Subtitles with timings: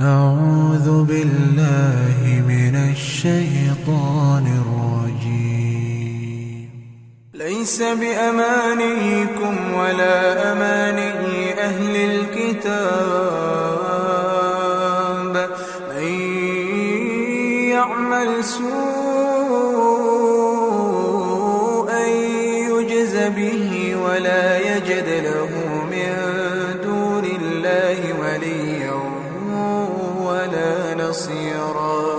[0.00, 6.70] أعوذ بالله من الشيطان الرجيم.
[7.34, 12.64] ليس بأمانيكم ولا أماني أهل الكتاب.
[15.90, 16.08] من
[17.70, 18.74] يعمل سوءا
[22.70, 25.48] يجز به ولا يجد له
[25.90, 26.14] من
[26.82, 29.23] دون الله وليا.
[31.14, 32.18] نصيرا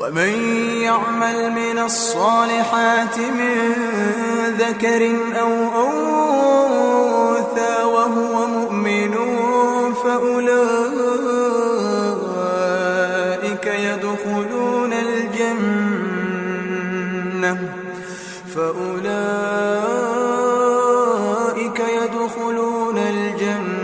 [0.00, 0.32] ومن
[0.82, 3.54] يعمل من الصالحات من
[4.58, 5.52] ذكر أو
[5.86, 9.14] أنثى وهو مؤمن
[10.04, 10.46] فأولئك
[13.66, 15.98] يدخلون الجنة.
[18.54, 18.98] فأولئك
[21.80, 23.83] يدخلون الجنة.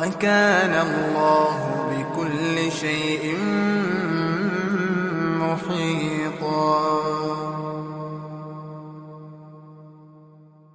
[0.00, 1.79] وكان الله